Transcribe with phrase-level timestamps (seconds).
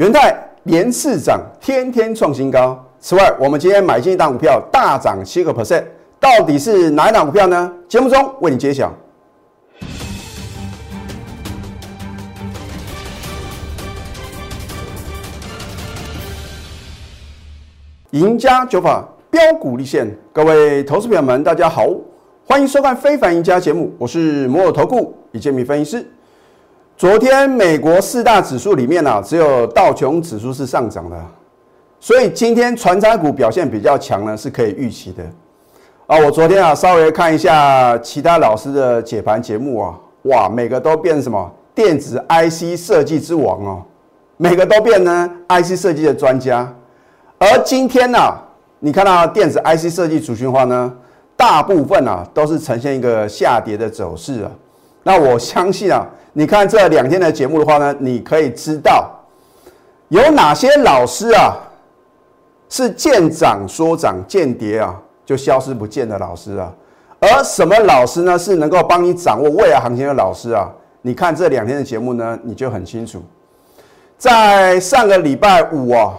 [0.00, 2.82] 元泰连次涨，天天创新高。
[3.00, 5.84] 此外，我们今天买进一档股票大涨七个 percent，
[6.18, 7.70] 到底是哪一档股票呢？
[7.86, 8.90] 节目中为你揭晓。
[18.12, 21.86] 赢家九法标股立现，各位投资朋友们，大家好，
[22.46, 26.06] 欢迎收看《非凡赢家》节目，我是摩尔投顾李建民分析师。
[27.00, 31.16] 昨天美国四大指数里面呢、只有道琼指数是上涨的，
[31.98, 35.24] 所以今天传产股表现比较强呢，是可以预期的。
[36.06, 43.82] 啊，我昨天啊稍微看一下其他老师的解盘节目啊，哇，每个都变什么电子 IC 设计之王哦，
[44.36, 46.70] 每个都变呢 IC 设计的专家。
[47.38, 48.18] 而今天呢、
[48.80, 50.92] 你看到电子 IC 设计主群的话呢，
[51.34, 54.50] 大部分啊都是呈现一个下跌的走势啊。
[55.02, 59.10] 那我相信啊，你看这两天的节目的话呢，你可以知道
[60.08, 61.56] 有哪些老师啊
[62.68, 64.94] 是见涨说涨，见跌啊
[65.26, 66.72] 就消失不见的老师啊，
[67.18, 70.70] 而什么老师呢是能够帮你掌握未来行情的老师啊？
[71.02, 73.20] 你看这两天的节目呢，你就很清楚。
[74.16, 76.14] 在上个礼拜五啊，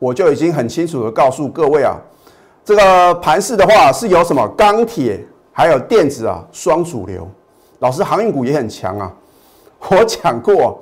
[0.00, 1.96] 我就已经很清楚的告诉各位啊，
[2.64, 7.28] 这个盘势的话是有什么钢铁还有电子啊双主流。
[7.78, 9.12] 老师，航运股也很强啊。
[9.90, 10.80] 我讲过，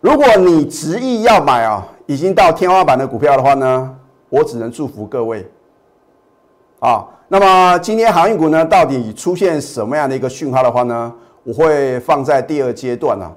[0.00, 3.94] 如果你执意要买啊，已经到天花板的股票的话呢，
[4.28, 5.46] 我只能祝福各位。
[6.78, 13.32] 啊，那么今天航运股呢，到底出现什么样的一个讯号的话呢，我会放在第二阶段啊。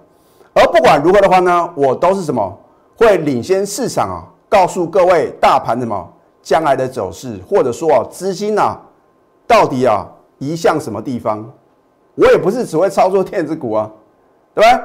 [0.53, 2.57] 而不管如何的话呢，我都是什么
[2.95, 6.07] 会领先市场啊，告诉各位大盘什么
[6.41, 8.79] 将来的走势，或者说啊资金啊
[9.47, 10.05] 到底啊
[10.37, 11.49] 移向什么地方。
[12.15, 13.89] 我也不是只会操作电子股啊，
[14.53, 14.81] 对吧？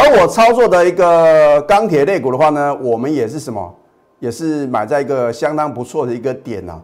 [0.00, 3.74] 而我操作的一个钢铁类股的话呢，我们也是什么，
[4.20, 6.80] 也是买在一个相当不错的一个点啊。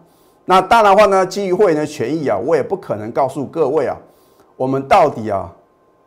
[0.47, 3.97] 那当然的话呢，基于会员的权益啊，我也不可能告诉各位啊，
[4.57, 5.49] 我们到底啊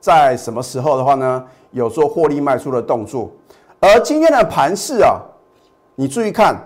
[0.02, 3.32] 在什么时候的话呢，有做获利卖出的动作。
[3.80, 5.16] 而今天的盘势啊，
[5.96, 6.60] 你注意看，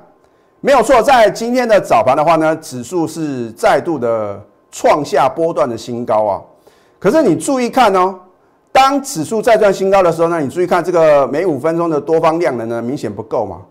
[0.60, 6.42] 没有错，在今天的早盘的话呢，指数是再度的创下波段的新高啊。
[6.98, 8.16] 可是你注意看哦，
[8.72, 13.62] 当指数再创新高的时候呢，你注意看这个每五分钟的多方量能呢，明显不够嘛。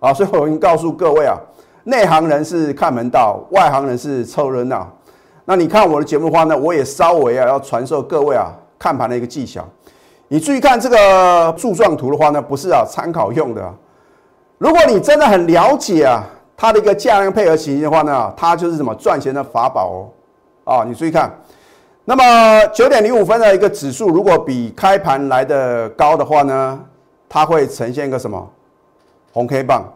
[0.00, 1.34] 啊，所以我已经告诉各位啊，
[1.84, 4.86] 内行人是看门道，外行人是凑热闹。
[5.46, 9.64] 那你看我的节目的话呢，我也稍微啊要传授各位啊看盘的一个技巧。
[10.28, 13.72] 你注意看这个柱状图的话呢，不是啊参考用的啊。
[14.58, 16.22] 如果你真的很了解啊
[16.56, 20.08] 它的一个价量配合情形的话呢，它就是什么赚钱的法宝哦。
[20.64, 21.32] 啊，你注意看。
[22.06, 26.78] 那么九点零五分的一个指数，如果比开盘来的高的话呢，
[27.30, 28.46] 它会呈现一个什么
[29.32, 29.90] 红 K 棒？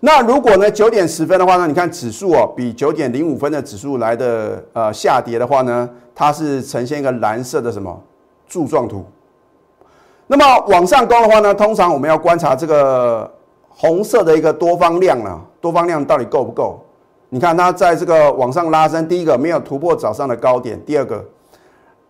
[0.00, 8.02] 那如果呢九点十分的话呢，你看指数哦比九点零五分的指数来的呃下跌的话呢，它是呈现一个蓝色的什么
[8.48, 9.04] 柱状图？
[10.28, 13.30] 那么往上攻的话呢，通常我们要观察这个
[13.68, 16.82] 红色的一个多方量啊，多方量到底够不够？
[17.28, 21.22] 你看它在这个往上拉升，第一个没有突破早上的高点，第二个。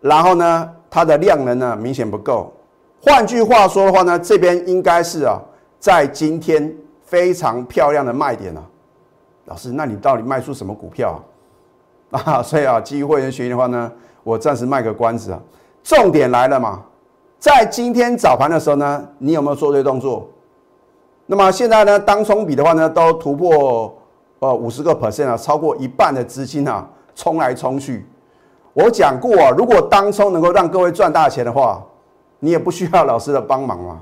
[0.03, 2.53] 然后呢，它的量能呢明显不够。
[3.01, 5.41] 换句话说的话呢，这边应该是啊，
[5.79, 6.71] 在今天
[7.05, 8.63] 非常漂亮的卖点啊。
[9.47, 11.23] 老师，那你到底卖出什么股票
[12.11, 12.21] 啊？
[12.27, 13.91] 啊，所以啊，基于会员学习的话呢，
[14.23, 15.41] 我暂时卖个关子啊。
[15.83, 16.83] 重点来了嘛，
[17.39, 20.29] 在今天早盘的时候呢，你有没有做对动作？
[21.27, 23.97] 那么现在呢，当冲比的话呢，都突破
[24.41, 28.07] 呃五十个 percent 啊，超过一半的资金啊，冲来冲去。
[28.75, 31.83] 我讲过啊，如果当冲能够让各位赚大钱的话，
[32.39, 34.01] 你也不需要老师的帮忙嘛。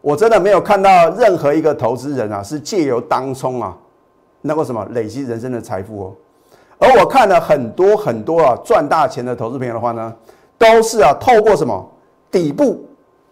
[0.00, 3.74] 我真的没有看到任何一个投资人啊是借由当冲啊，
[4.42, 6.12] 能够什么累积人生的财富哦。
[6.78, 10.12] 而我看了很多很多啊赚大钱的投资朋友的话呢，
[10.58, 11.88] 都是啊透过什么
[12.32, 12.84] 底部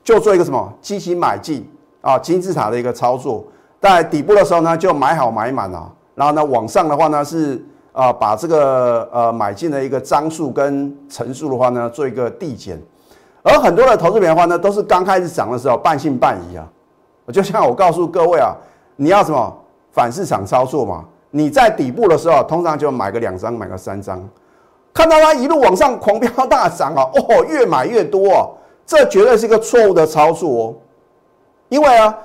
[0.05, 1.69] 就做一个什么积极买进
[2.01, 3.45] 啊金字塔的一个操作，
[3.81, 7.61] 在底部的时候呢就买好买满啊，然后呢往上的话呢是。
[7.93, 12.81] 啊，把这个呃买进的一个张数跟层数的话呢，做一个递减，
[13.43, 16.67] 而很多的投资品的话呢，都是刚开始涨的时候半信半疑啊。
[17.33, 18.57] 就像我告诉各位啊，
[18.97, 19.55] 你要什么
[19.93, 21.05] 反市场操作嘛？
[21.31, 24.27] 你在底部的时候，通常就买个两张，买个三张，
[24.93, 28.49] 看到它一路往上狂飙大涨啊，哦，越买越多啊，
[28.85, 30.75] 这绝对是一个错误的操作哦。
[31.69, 32.19] 因为啊，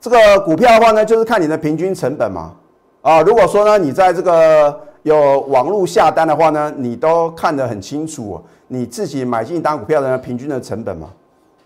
[0.00, 2.52] 这个股票的话呢，就是看你的平均成本嘛。
[3.00, 11.08] 啊，如果说呢，你在这个有网络下单的话呢，你都看得很清楚，你自己买进一单股票的平均的成本嘛。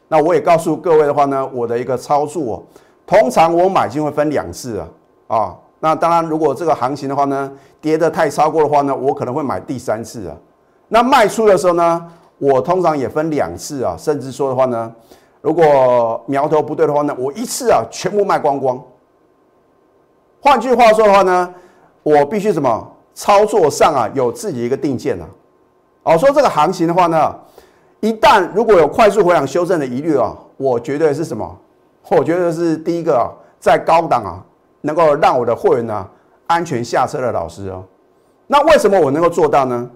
[0.09, 2.65] 那我也告诉各位的话呢，我的一个操作
[3.07, 4.89] 通常我买进会分两次啊，
[5.27, 10.37] 啊，那当然如果这个行情的话呢，跌得太超过的话呢，我可能会买第三次啊。
[10.89, 12.07] 那卖出的时候呢，
[12.39, 14.93] 我通常也分两次啊，甚至说的话呢，
[15.43, 18.83] 如果苗头不对的话呢，我一次啊全部卖光光。
[20.41, 21.55] 换句话说的话呢，
[22.03, 25.27] 我必须什么操作上啊有自己一个定见啊。
[26.03, 27.35] 哦，说这个行情的话呢，
[28.01, 31.59] 一旦如果有快速回档修正的疑虑啊，我绝对是什么？
[32.11, 33.27] 我觉得是第一个啊，
[33.59, 34.45] 在高档啊，
[34.83, 36.07] 能够让我的会员呢
[36.47, 37.83] 安全下车的老师哦。
[38.47, 39.91] 那为什么我能够做到呢？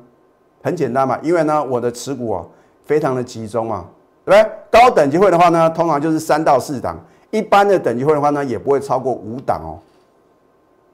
[0.63, 2.45] 很简单嘛，因为呢我的持股啊
[2.85, 3.85] 非常的集中嘛，
[4.25, 4.53] 对不对？
[4.71, 6.97] 高等级会的话呢，通常就是三到四档；
[7.31, 9.79] 一般的等级会的话呢，也不会超过五档哦。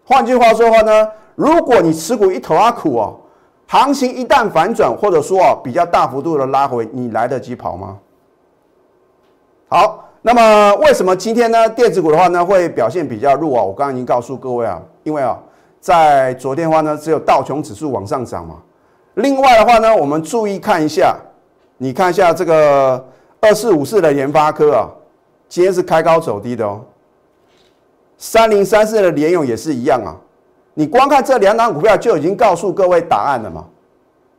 [0.07, 3.17] 换句话说的话呢，如果你持股一头阿苦哦，
[3.67, 7.99] 行情一旦反转，或者说啊比较大幅度的拉回，你来得及跑吗？
[9.69, 10.03] 好。
[10.23, 13.63] 那么为什么今天呢电子股的话呢会表现比较弱啊？
[13.63, 15.39] 我刚刚已经告诉各位啊，因为啊
[15.79, 18.57] 在昨天的话呢只有道琼指数往上涨嘛。
[19.15, 21.17] 另外的话呢，我们注意看一下，
[21.79, 23.07] 你看一下这个
[23.41, 24.91] 二四五四的研发科啊，
[25.49, 26.81] 今天是开高走低的哦。
[28.19, 30.17] 三零三四的联勇也是一样啊。
[30.75, 33.65] 你光看这两档股票就已经告诉各位答案了嘛？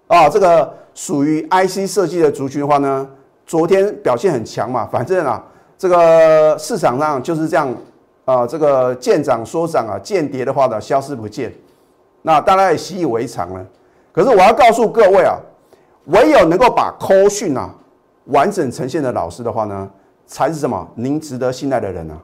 [0.08, 3.08] 啊，这个属于 IC 设计的族群的话呢，
[3.46, 5.44] 昨天表现很强嘛，反正啊。
[5.80, 7.72] 这个市场上就是这样
[8.26, 11.54] 啊，这个见涨说涨啊，见跌的话呢消失不见，
[12.24, 13.64] 那大家也习以为常了。
[14.12, 15.38] 可是我要告诉各位啊，
[16.06, 17.70] 唯有能够把扣讯啊
[18.26, 19.88] 完整呈现的老师的话呢，
[20.26, 22.20] 才是什么您值得信赖的人呢？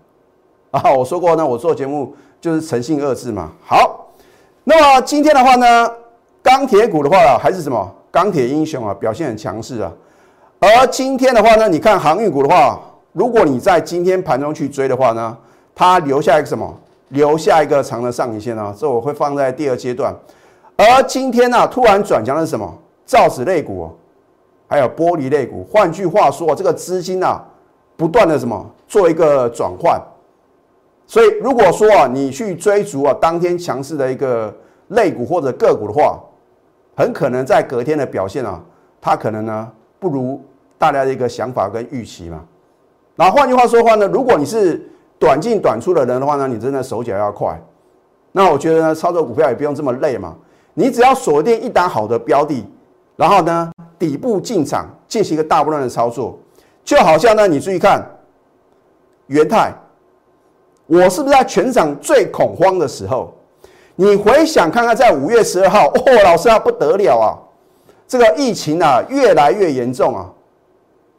[0.74, 3.52] 啊，我说过呢，我做节目就是诚信二字嘛。
[3.64, 4.08] 好，
[4.64, 5.92] 那么今天的话呢，
[6.42, 9.92] 钢铁股的话还是什么钢铁英雄啊，表现很强势啊。
[10.60, 12.80] 而今天的话呢，你看航运股的话。
[13.16, 15.38] 如果你在今天盘中去追的话呢，
[15.76, 16.76] 它留下一个什么？
[17.10, 20.12] 留下一个长的上影线啊，这我会放在第二阶段。
[20.76, 22.68] 而今天呢，突然转强的是什么？
[23.06, 23.88] 造纸类股，
[24.68, 25.64] 还有玻璃类股。
[25.72, 27.40] 换句话说，这个资金啊，
[27.96, 30.02] 不断的什么做一个转换。
[31.14, 34.52] 所以如果说啊，你去追逐啊当天强势的一个
[34.88, 36.20] 类股或者个股的话，
[36.98, 38.60] 很可能在隔天的表现啊，
[39.00, 40.42] 它可能呢不如
[40.76, 42.44] 大家的一个想法跟预期嘛。
[43.16, 44.90] 那换句话说的话呢，如果你是
[45.20, 47.62] 短进短出的人的话呢，你真的手脚要快。
[48.32, 50.36] 那我觉得呢，操作股票也不用这么累嘛。
[50.74, 52.66] 你只要锁定一档好的标的，
[53.16, 56.40] 然后呢，底部进场进行一个大波段的操作，
[56.84, 58.04] 就好像呢，你注意看，
[59.28, 59.72] 元泰，
[60.88, 63.34] 我是不是在全场最恐慌的时候？
[63.96, 67.28] 你回想看看，在五月十二号，哦，老师啊，不得了啊，
[68.08, 70.30] 这个疫情啊越来越严重啊，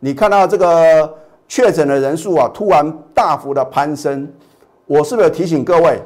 [0.00, 1.18] 你看到这个。
[1.46, 4.26] 确诊的人数啊，突然大幅的攀升，
[4.86, 6.00] 我是不是有提醒各位？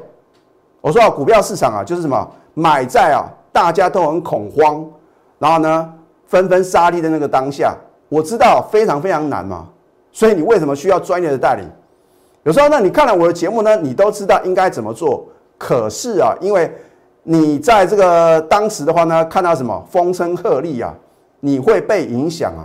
[0.81, 4.85] 我说啊，股票市场啊，就是什么买在啊，大家都很恐慌，
[5.39, 5.93] 然后呢，
[6.27, 7.73] 纷纷杀利的那个当下，
[8.09, 9.65] 我知道非常非常难嘛。
[10.11, 11.63] 所以你为什么需要专业的代理？
[12.43, 15.25] 有时候呢，你看了我的节目呢，你都知道应该怎么做。
[15.57, 16.71] 可是啊，因为
[17.23, 20.93] 你在这个当时的话呢，看到什么风声鹤唳啊，
[21.39, 22.63] 你会被影响啊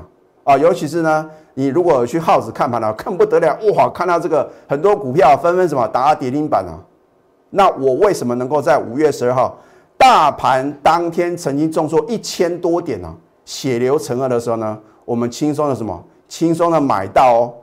[0.52, 1.30] 啊，尤其是呢。
[1.56, 3.88] 你如果去耗子看盘了，更不得了哇！
[3.88, 6.74] 看到这个很多股票纷纷什么打跌停板啊？
[7.50, 9.56] 那我为什么能够在五月十二号
[9.96, 13.14] 大盘当天曾经重挫一千多点呢？
[13.44, 16.04] 血流成河的时候呢，我们轻松的什么？
[16.26, 17.54] 轻松的买到哦。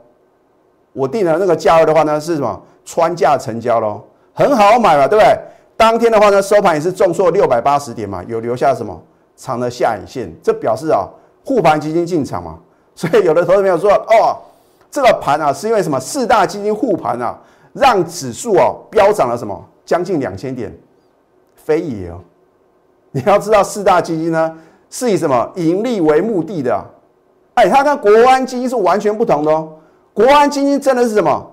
[0.92, 2.62] 我定的那个价位的话呢，是什么？
[2.84, 4.02] 穿价成交喽，
[4.34, 5.38] 很好买嘛，对不对？
[5.76, 9.00] 当天的话呢，收盘也是重挫六百八十点嘛，有留下什么
[9.36, 10.32] 长的下影线？
[10.42, 11.08] 这表示啊，
[11.44, 12.58] 护盘基金进场嘛。
[12.94, 14.36] 所以有的投资朋友说：“哦，
[14.90, 15.98] 这个盘啊，是因为什么？
[15.98, 17.38] 四大基金护盘啊，
[17.72, 19.64] 让指数哦飙涨了什么？
[19.86, 20.76] 将近两千点，
[21.54, 22.18] 非也哦。
[23.12, 24.54] 你要知道，四大基金呢
[24.90, 26.74] 是以什么盈利为目的的？
[26.74, 26.84] 啊
[27.54, 29.68] 哎，它跟国安基金是完全不同的哦。
[30.14, 31.50] 国安基金真的是什么？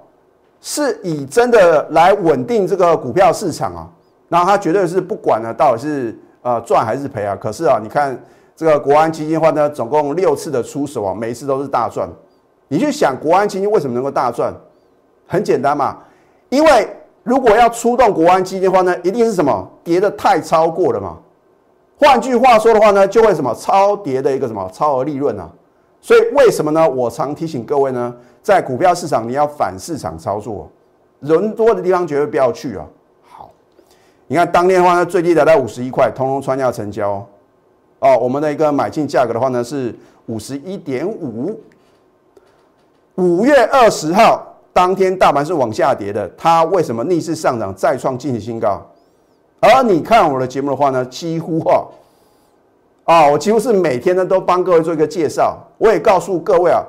[0.62, 3.88] 是以真的来稳定这个股票市场啊。
[4.28, 7.36] 然后它绝对是不管呢，到底是呃赚还是赔啊。
[7.36, 8.20] 可是啊，你看。”
[8.60, 12.10] 这个国安基金的话呢，总共六次的出手啊，每一次都是大赚。
[12.68, 14.54] 你去想国安基金为什么能够大赚？
[15.26, 16.00] 很简单嘛，
[16.50, 16.90] 因为
[17.24, 21.18] 如果要出动国安基金的话呢，一定是什么跌的太超过了嘛。
[21.98, 25.50] 换句话说的话呢，就会什么超跌的一个什么超额利润啊。
[26.02, 26.90] 所以为什么呢？
[26.90, 30.70] 我常提醒各位呢，在股票市场你要反市场操作，
[31.20, 32.86] 人多的地方绝对不要去啊。
[33.22, 33.52] 好，
[34.28, 37.26] 你看当天的话呢，最低达到五十一块，通通穿价成交。
[38.00, 39.94] 哦，我们的一个买进价格的话呢是
[40.28, 41.60] 五十一点五。
[43.16, 48.82] 五月二十号当天大盘是往下跌的，它为什么逆势上涨，再创近期新高？
[49.60, 51.84] 而你看我的节目的话呢，几乎啊
[53.10, 56.84] 啊，我几乎是每天呢都帮各位做一个介绍，我也告诉各位啊，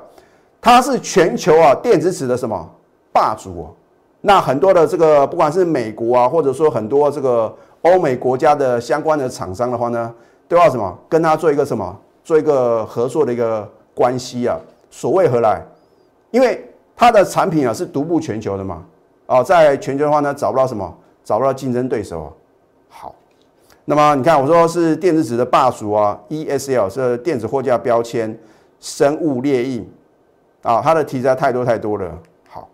[0.61, 2.69] 它是全球啊电子纸的什么
[3.11, 3.73] 霸主哦。
[4.21, 7.51] 那很多的这个不管是美国啊，或者说很多这个
[7.81, 10.13] 欧美国家的相关的厂商的话呢，
[10.47, 14.55] 都要什么跟他做一个什么做一个合作的一个关系啊？
[14.91, 15.59] 所谓何来？
[16.29, 16.63] 因为
[16.95, 18.83] 它的产品啊是独步全球的嘛，
[19.25, 22.31] 啊，在全球的话呢找不到什么找不到竞争对手。
[22.89, 23.15] 好，
[23.85, 28.37] 那么你看我说是电子纸的霸主啊，ESL 是电子货架标签、
[28.79, 29.89] 生物列印
[30.61, 32.11] 啊，它的题材太多太多了。
[32.47, 32.69] 好，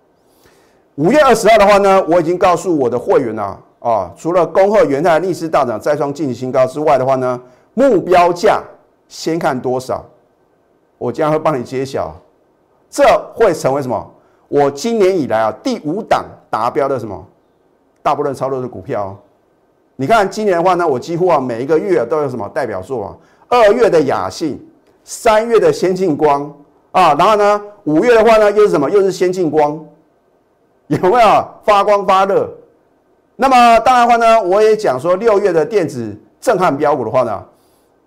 [0.96, 7.42] 五月二十号的话呢，我已经告诉我的会员啊，啊，除了恭贺元泰逆势大涨再创近期新高之外的话呢，
[7.74, 8.62] 目标价
[9.08, 10.06] 先看多少，
[10.98, 12.14] 我将会帮你揭晓，
[12.90, 14.14] 这会成为什么？
[14.50, 17.26] 我今年以来啊第五档达标的什么
[18.04, 19.18] 大部分操作的股票。
[20.00, 23.18] 你看今年的话呢，我几乎啊每一个月都有什么代表作啊？
[23.50, 24.64] 二月的雅信，
[25.04, 26.44] 三月的先进光
[26.92, 28.90] 啊，然后呢五月的话呢又是什么？
[28.90, 29.84] 又是先进光，
[30.88, 32.48] 有没有发光发热？
[33.36, 37.44] 那么当然话呢，我也讲说六月的电子震撼标股的话呢，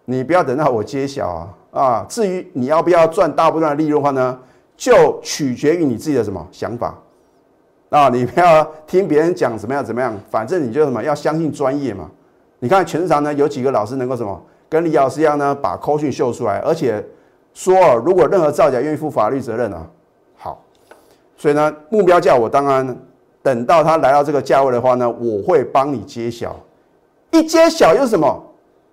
[0.04, 2.06] 你不要等到我揭晓啊啊！
[2.08, 4.38] 至于你要不要赚大部分的利润的话呢，
[4.76, 6.96] 就取决于你自己的什么想法。
[7.90, 12.08] 啊，你不要听别人讲怎么样怎么样，反正你就什么要相信专业嘛。
[12.60, 17.04] 你看全市场呢有几个老师能够什么跟李老师一样呢，把扣讯秀出来，而且
[17.52, 19.84] 说如果任何造假愿意负法律责任啊。
[20.36, 20.62] 好，
[21.36, 22.96] 所以呢目标价我当然
[23.42, 26.54] 等到他来到这个价位的话呢，我会帮你揭晓。
[27.32, 28.40] 一揭晓又是什么？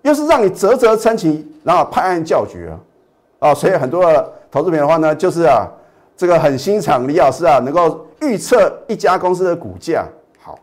[0.01, 2.71] 又是让你啧啧称奇，然后拍案叫绝
[3.39, 3.51] 啊！
[3.51, 5.67] 啊，所以很多的投资品的话呢，就是啊，
[6.15, 8.06] 这个很欣赏李老师啊，能够。
[8.21, 10.05] 预测一家公司的股价
[10.41, 10.57] 好，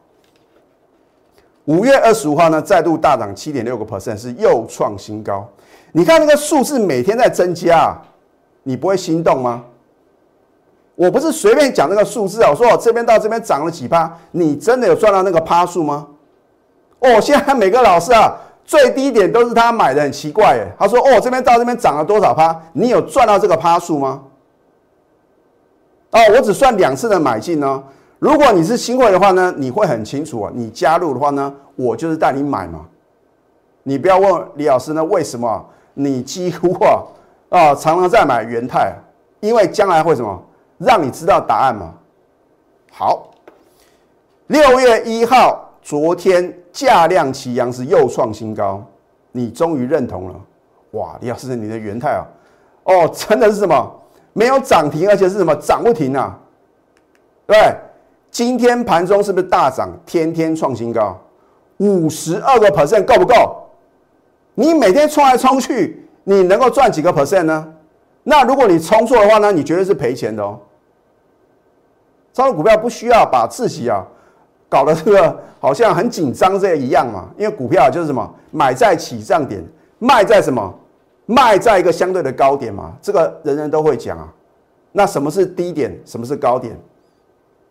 [1.64, 5.48] 五月二十五号呢，再度大涨七点六个 percent，是又创新高。
[5.92, 7.96] 你看那个数字每天在增加，
[8.62, 9.64] 你不会心动吗？
[10.96, 16.06] 我不是随便讲那个数字啊，我说我这边到这边涨了几趴，你真的有赚到那个趴数吗？
[17.00, 18.32] 哦，现在每个老师啊，
[18.64, 20.66] 最低点都是他买的，很奇怪哎。
[20.78, 24.22] 他说哦，这边到这边涨了多少趴，你有赚到这个趴数吗？
[26.14, 27.82] 哦，我只算两次的买进呢。
[28.20, 30.52] 如果你是新会的话呢，你会很清楚啊。
[30.54, 32.86] 你加入的话呢，我就是带你买嘛。
[33.82, 37.02] 你不要问李老师呢，为什么你几乎啊
[37.48, 38.94] 啊常常在买元泰？
[39.40, 40.40] 因为将来会什么，
[40.78, 41.92] 让你知道答案嘛。
[42.92, 43.30] 好，
[44.46, 48.80] 六月一号，昨天价量齐扬是又创新高，
[49.32, 50.34] 你终于认同了。
[50.92, 52.24] 哇，李老师，你的元泰啊，
[52.84, 54.00] 哦，真的是什么？
[54.34, 56.38] 没有涨停，而且是什么涨不停啊？
[57.46, 57.56] 对，
[58.30, 59.88] 今天盘中是不是大涨？
[60.04, 61.18] 天天创新高，
[61.78, 63.62] 五十二个 percent 够不够？
[64.54, 67.72] 你每天冲来冲去，你能够赚几个 percent 呢？
[68.22, 69.52] 那如果你冲错的话呢？
[69.52, 70.58] 你绝对是赔钱的哦。
[72.32, 74.04] 操作股票不需要把自己啊
[74.68, 79.62] 搞得这个好像很紧张这一样嘛，因为股票就是什么买在起涨点，
[79.98, 80.74] 卖在什么？
[81.26, 84.32] 卖在一个相对的高点嘛，这个人人都会讲啊。
[84.92, 85.98] 那什么是低点？
[86.04, 86.78] 什么是高点？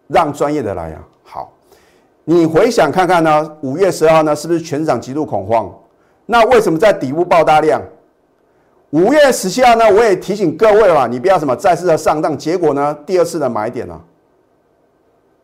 [0.08, 1.08] 让专业的来啊。
[1.24, 1.54] 好，
[2.26, 3.58] 你回想看看呢？
[3.62, 5.74] 五月十二号呢，是不是全场极度恐慌？
[6.26, 7.82] 那为什么在底部爆大量？
[8.90, 12.38] 五月十七号呢，我也提醒各位了，你不要什么再次的上当。
[12.38, 14.00] 结果呢，第二次的买点呢？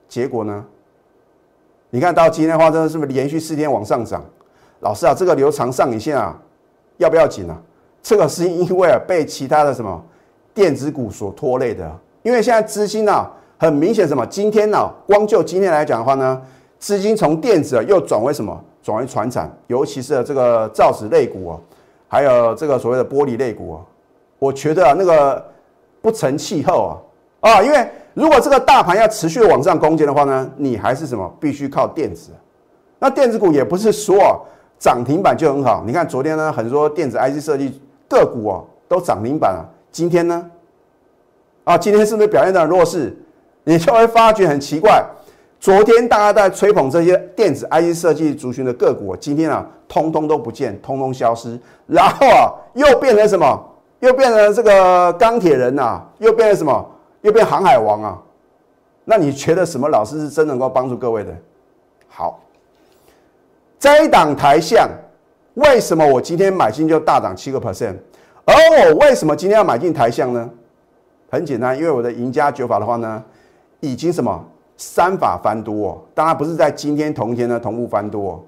[0.07, 0.65] 结果呢？
[1.91, 4.23] 你看到今天的话，真的是不是连续四天往上涨？
[4.81, 6.37] 老师啊，这个留长上影线啊，
[6.97, 7.57] 要不要紧啊？
[8.01, 10.01] 这个是因为被其他的什么
[10.53, 11.89] 电子股所拖累的，
[12.23, 16.41] 因为现在资金啊很明显什么，今天呢光就今天来讲的话呢，
[16.79, 18.57] 资金从电子啊又转为什么？
[18.81, 21.59] 转为船产，尤其是这个造纸类股啊，
[22.07, 23.81] 还有这个所谓的玻璃类股啊，
[24.39, 25.45] 我觉得啊那个
[26.01, 26.97] 不成气候
[27.41, 32.31] 啊啊，因为如果这个大盘要持续往上攻坚的话呢，你还是什么必须靠电子，
[32.97, 34.43] 那电子股也不是说
[34.79, 37.81] 涨停板就很好，你看昨天呢很多电子 IC 设计。
[38.09, 40.51] 个股啊都涨停板了，今天呢？
[41.63, 43.15] 啊，今天是不是表现的弱势？
[43.63, 45.05] 你就会发觉很奇怪，
[45.59, 53.65] 昨天大家在吹捧这些电子 IC 设计族群的个股，今天啊，通通都不见，通通消失，然后啊，又变成什么？
[53.99, 56.89] 又变成这个钢铁人呐，又变成什么？
[57.21, 58.17] 又变航海王啊？
[59.05, 61.35] 那你觉得什么老师是真能够帮助各位的？
[62.07, 62.39] 好，
[63.77, 64.89] 这一档台象。
[65.55, 67.95] 为什么我今天买进就大涨七个 percent？
[68.45, 70.49] 而我为什么今天要买进台象呢？
[71.29, 73.23] 很简单，因为我的赢家九法的话呢，
[73.79, 74.43] 已经什么
[74.77, 78.39] 三法翻多哦，当然不是在今天同一天呢同步翻多哦。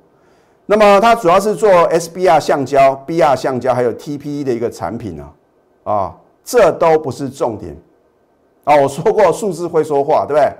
[0.65, 5.29] 那么它主要是做 SBR 橡胶、BR 橡胶还有 TPE 的一个产品呢，
[5.83, 7.75] 啊，这都不是重点
[8.63, 8.75] 啊。
[8.75, 10.51] 我说过数字会说话，对不对？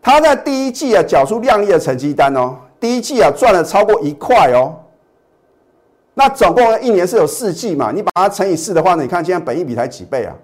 [0.00, 4.74] 它在第一季啊缴出亮丽的成绩单哦，第一季啊赚了超过一块哦。
[6.14, 10.34] 那总共一年是有四季嘛，你把它乘以四的话呢，你看现在本益比才几倍啊？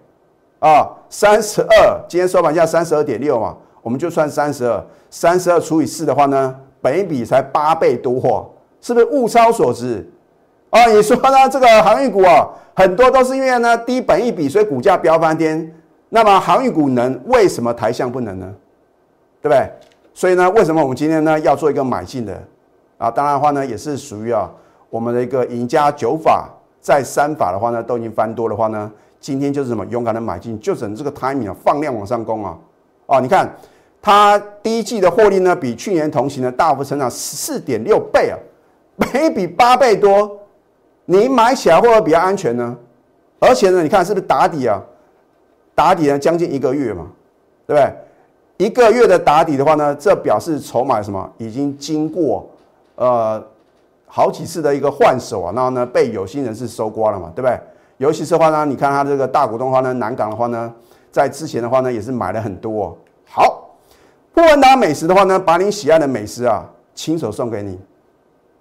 [0.69, 6.55] 啊，三十二，今天收盘价三十二点六嘛，我们就算三十二，三十二除以四的话呢？
[6.83, 10.07] 本一比才八倍多，是不是物超所值？
[10.71, 11.49] 啊，你说呢？
[11.51, 15.73] 这个航运股啊，很多都是因为呢低本一比，所以股价飙翻天。
[16.09, 18.55] 那么航运股能为什么台向不能呢？
[19.41, 19.71] 对不对？
[20.13, 22.43] 所以呢，为什么我们今天呢要做一个买进的？
[22.99, 24.51] 啊，当然的话呢，也是属于啊
[24.91, 32.59] 我们的一个赢家九法，在三法的话呢都已经翻多的话呢，今天就是什么勇敢的买进，就等这个 timing 啊放量往上攻啊！
[33.07, 33.51] 啊，你看。
[34.03, 38.39] 它第一季的获利呢，比去年同期呢大幅成长十四点六倍啊，
[38.97, 40.39] 每比八倍多，
[41.05, 42.75] 你买起来会不会比较安全呢？
[43.39, 44.83] 而且呢，你看是不是打底啊？
[45.75, 47.09] 打底呢将近一个月嘛，
[47.67, 48.67] 对不对？
[48.67, 52.49] 一个月的打底的话呢，这表示筹码什么已经经过
[52.95, 53.45] 呃
[54.13, 57.59] 好几次的一个换手啊，然后呢被有心人士收刮了嘛，对不对？
[57.99, 60.73] 尤其是话呢，你看它这个大股东的话呢，南港的话呢，
[61.13, 63.69] 在之前的话呢也是买了很多，好。
[64.33, 66.65] 富文达美食的话呢，把你喜爱的美食啊，
[66.95, 67.79] 亲手送给你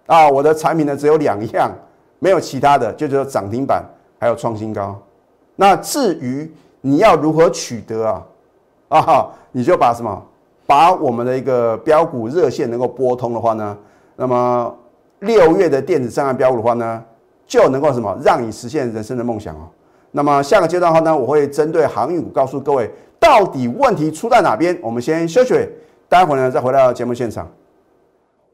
[0.08, 0.27] 啊！
[0.27, 1.72] 我的产品呢只有两样，
[2.18, 3.86] 没有其他的，就只有涨停板
[4.20, 5.00] 还有创新高。
[5.56, 6.51] 那至于
[6.82, 8.25] 你要如何取得啊？
[8.89, 10.22] 啊，你就把什么，
[10.65, 13.77] 把我们的一个标股热线能够拨通的话呢，
[14.15, 14.75] 那么
[15.20, 17.04] 六月的电子上岸标股的话呢，
[17.46, 19.70] 就能够什么，让你实现人生的梦想哦。
[20.12, 22.90] 那么下个阶段的话呢，我会针对航运股告诉各位。
[23.20, 24.80] 到底问题出在哪边？
[24.82, 25.54] 我们先休息，
[26.08, 27.46] 待会呢再回到节目现场。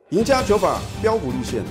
[0.09, 1.61] 赢家九法标股立线，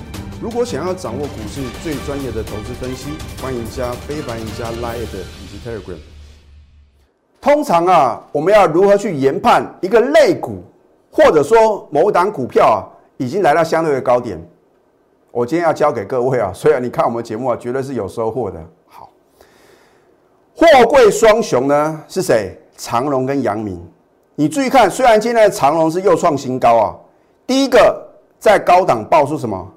[0.41, 3.09] 如果想要掌握股市最专业的投资分析，
[3.41, 5.97] 欢迎加非凡、赢家 Line 以及 Telegram。
[7.41, 10.63] 通常啊，我们要如何去研判一个类股，
[11.11, 12.79] 或者说某档股票啊，
[13.17, 14.39] 已经来到相对的高点？
[15.35, 18.57] 我今天要教给各位啊， 所以你看我们节目啊，绝对是有收获的。
[18.87, 19.09] 好，
[20.55, 22.57] 货柜双雄呢是谁？
[22.77, 23.85] 长隆跟阳明，
[24.35, 26.95] 你注意看，虽然今天的长隆是又创新高啊，
[27.45, 28.01] 第一个
[28.39, 29.69] 在高档爆出什么？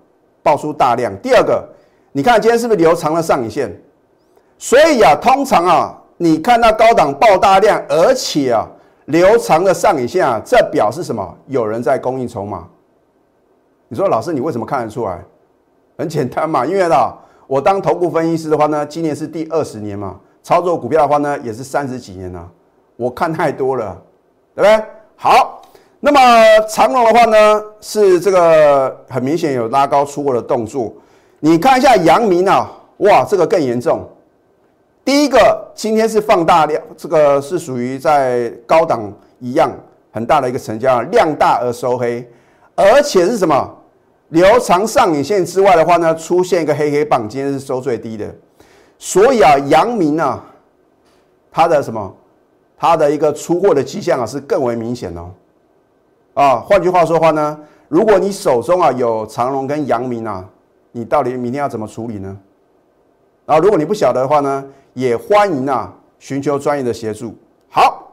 [0.44, 1.12] 爆出大量。
[1.21, 1.68] 第二个，
[2.12, 3.77] 你看今天是不是留长了上影线？
[4.59, 8.64] 所以啊，通常啊，你看到高档爆大量，而且啊
[9.07, 11.37] 留长的上影线啊，这表示什么？
[11.49, 12.64] 有人在供应筹码。
[13.88, 15.18] 你说老师，你为什么看得出来？
[15.99, 17.13] 很简单嘛，因为呢，
[17.49, 22.49] 我当头部分析师的话呢，今年是第二十年嘛，操作股票的话呢，也是三十几年了。
[22.95, 24.01] 我看太多了，
[24.55, 24.87] 对不对？
[25.17, 25.61] 好，
[25.99, 26.21] 那么
[26.69, 30.95] 长龙的话呢，是这个很明显有拉高出货的动作。
[31.41, 34.09] 你看一下阳明啊，哇，这个更严重。
[35.05, 39.69] 第一个今天是放大量，这个是属于在高档一样
[40.13, 42.25] 很大的一个成交量，量大而收黑，
[42.77, 43.75] 而且是什么？
[44.29, 48.35] 留长上影线之外的话呢，出现一个黑黑棒，今天是收最低的。
[48.99, 50.45] 所以啊，阳明啊，
[51.51, 52.14] 它的什么？
[52.81, 55.31] 它的一个出货的迹象啊是更为明显哦，
[56.35, 60.45] 啊，换句话说话呢，如果你手中啊有长隆跟阳明啊，
[60.93, 62.38] 你到底明天要怎么处理呢？
[63.47, 64.64] 啊，如果你不晓得的话呢，
[64.95, 67.35] 也欢迎啊寻求专业的协助。
[67.69, 68.12] 好，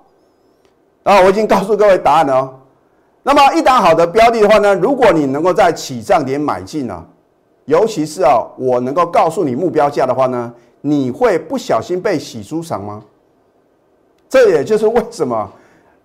[1.03, 2.59] 啊，我已经告诉各位答案了哦。
[3.27, 7.03] 那么一档好的标的的话呢，如果你能够在起涨点买进呢，
[7.65, 13.01] 尤其是啊我能够告诉你目标价的话呢，你会不小心被洗出场吗？
[14.29, 15.51] 这也就是为什么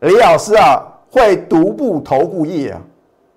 [0.01, 2.81] 李老师啊会独步投顾业啊，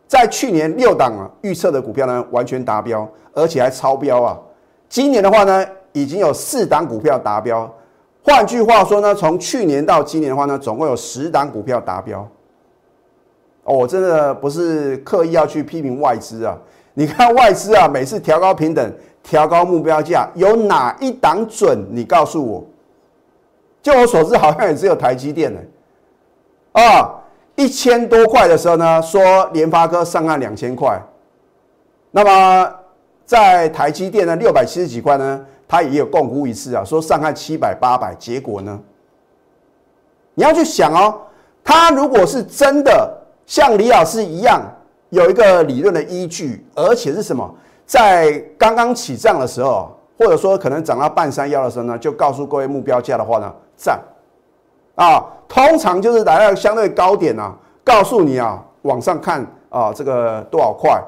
[0.08, 4.40] 在去年六档啊预测的股票呢完全达标，而且还超标啊。
[4.88, 7.70] 今年的话呢，已经有四档股票达标。
[8.24, 12.26] 换句话说呢，从去年到今年的话呢，总共有十档股票达标。
[13.64, 16.58] 哦，我真的不是刻意要去批评外资啊。
[16.94, 21.86] 你看外资啊，每次调高平等、调高目标价，有哪一档准？
[21.90, 22.64] 你告诉我。
[23.82, 25.60] 就我所知，好像也只有台积电呢。
[26.74, 27.22] 啊，
[27.56, 31.02] 一千多块的时候呢，说联发科上岸两千块。
[32.12, 32.74] 那么
[33.26, 38.14] 在台积电呢，六百七十几块呢，它也有共估一次啊，说上岸七百八百。
[38.16, 38.80] 结果呢，
[40.34, 41.22] 你要去想哦，
[41.64, 43.12] 它如果是真的
[43.46, 44.62] 像李老师一样
[45.10, 47.54] 有一个理论的依据，而且是什么，
[47.86, 53.54] 在刚刚起涨的时候，或者说可能涨到半山腰的时候呢，就告诉各位目标价的话呢？
[53.76, 54.00] 涨，
[54.96, 57.54] 啊，通常就是来到相对高点啊，
[57.84, 61.00] 告诉你啊，往上看啊，这个多少块，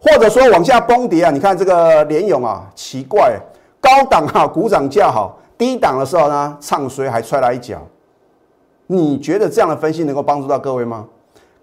[0.00, 3.38] 或者说往下崩跌啊，你看这个联勇啊，奇怪，
[3.80, 7.78] 高档哈鼓掌叫好，低档的时候呢唱衰还踹来一脚，
[8.86, 11.06] 你觉得这样的分析能够帮助到各位吗？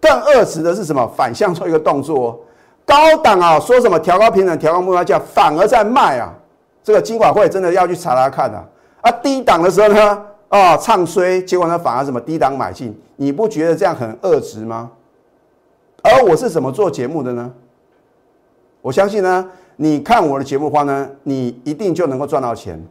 [0.01, 1.07] 更恶质的是什么？
[1.15, 2.43] 反向做一个动作，
[2.85, 6.33] 高档啊说什么调高平等、调高目标价，反而在卖啊，
[6.83, 8.65] 这个金管会真的要去查查看啊。
[9.01, 10.25] 啊，低档的时候呢？
[10.49, 14.91] 啊，唱衰，结果呢反而什么低档买进，你不觉得这样很恶值吗？
[16.03, 17.49] 而我是怎么做节目的呢？
[18.81, 22.83] 我相信呢，你看我的节目的话呢，你一定就能够赚到钱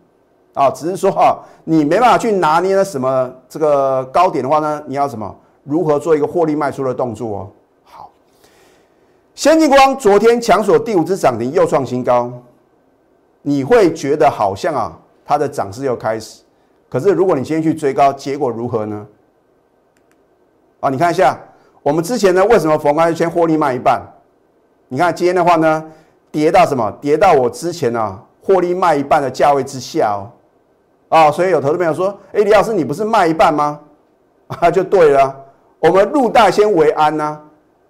[0.55, 0.71] 啊。
[0.71, 5.37] 只是说哈，你没办法去拿捏什么这个高点的话呢，你要什么？
[5.71, 7.51] 如何做一个获利卖出的动作哦？
[7.85, 8.11] 好，
[9.37, 12.33] 先进光昨天强锁第五只涨停，又创新高，
[13.43, 16.43] 你会觉得好像啊，它的涨势又开始。
[16.89, 19.07] 可是，如果你先去追高，结果如何呢？
[20.81, 21.39] 啊，你看一下，
[21.85, 24.03] 我们之前呢，为什么逢高先获利卖一半？
[24.89, 25.85] 你看今天的话呢，
[26.33, 26.91] 跌到什么？
[27.01, 30.27] 跌到我之前啊获利卖一半的价位之下哦。
[31.11, 33.79] 啊，所以有投资朋友说：“哎，李老师，你不是卖一半吗？”
[34.59, 35.40] 啊，就对了，
[35.81, 37.41] 我们入袋先为安呐。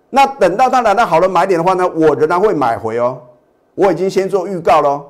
[0.09, 3.20] 那等到它来到好的买点的话呢，我仍然会买回哦。
[3.74, 5.05] 我已经先做预告喽。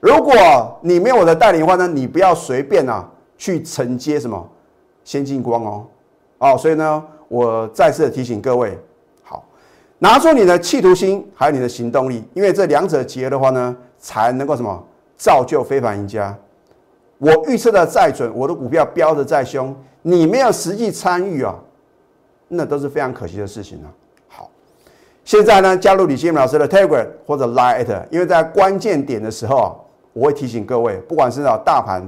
[0.00, 3.08] 如果你没有我的带领的话呢，你不要随便啊。
[3.38, 4.48] 去承接什么
[5.04, 5.86] 先进光哦，
[6.38, 8.78] 哦，所以呢，我再次的提醒各位，
[9.22, 9.44] 好，
[9.98, 14.82] 拿出你的企图心，还有你的行动力，因为这两者结合的话呢，才能够什么
[15.18, 16.34] 造就非凡赢家。
[17.18, 21.54] 我预测的再准，我的股票飙的再凶，你没有实际参与啊，
[22.48, 23.88] 那都是非常可惜的事情啊。
[24.28, 24.50] 好，
[25.24, 29.74] 现在呢，加入李建明老师的 Telegram 或者 Line，因为在关键点的时候啊，
[30.12, 32.02] 我会提醒各位，不管是啊大盘。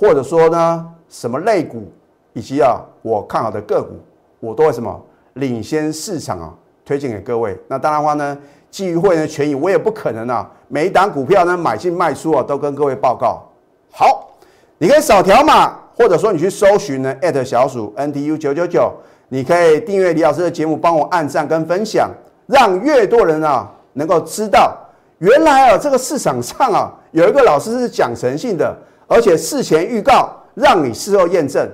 [0.00, 1.90] 或者说呢，什么类股，
[2.32, 3.96] 以及啊我看好的个股，
[4.38, 7.58] 我都会什么领先市场啊，推荐给各位。
[7.66, 8.38] 那当然话呢，
[8.70, 13.42] 基于会员的权益，我也不可能啊，每一档股票呢买进卖出啊，都跟各位报告。
[13.90, 14.30] 好，
[14.78, 17.12] 你可以扫条码，或者说你去搜寻呢
[17.44, 18.92] 小鼠 NTU 九九九，
[19.28, 22.10] 你可以订阅李老师的节目，帮我按赞跟分享，
[22.46, 24.76] 让越多人啊能够知道，
[25.18, 28.76] 原来啊这个市场上啊有一个老师是讲诚信的。
[29.10, 31.66] 而且事前预告，让你事后验证，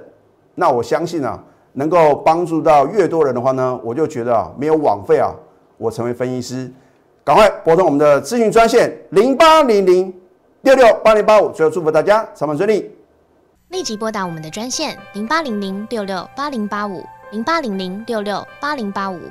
[0.54, 1.36] 那我相信啊，
[1.72, 5.34] 能够帮助到越多人的话呢，我就觉得啊，没有枉费啊，
[5.76, 6.70] 我成为分析师，
[7.24, 10.14] 赶快拨通我们的咨询专线零八零零
[10.60, 12.88] 六六八零八五，最后祝福大家上班顺利，
[13.70, 17.02] 立即拨打我们的专线零八零零六六八零八五。
[17.30, 19.30] 零八零零六六八零八五